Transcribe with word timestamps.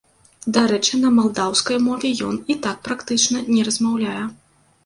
Дарэчы, 0.53 0.99
на 1.01 1.11
малдаўскай 1.17 1.77
мове 1.87 2.13
ён 2.31 2.35
і 2.55 2.57
так 2.65 2.77
практычна 2.89 3.47
не 3.55 3.67
размаўляе. 3.69 4.23